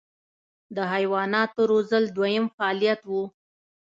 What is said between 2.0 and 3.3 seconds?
دویم فعالیت و.